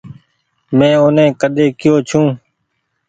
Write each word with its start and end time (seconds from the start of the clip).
مين 0.77 0.93
اوني 0.99 1.25
ڪۮي 1.41 1.67
ڪي 1.79 1.87
يو 1.91 1.95
ڇون۔ 2.07 2.25